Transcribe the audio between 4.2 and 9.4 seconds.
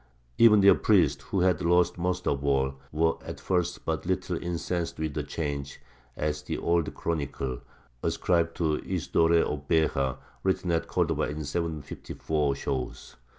incensed with the change, as the old chronicle, ascribed to Isidore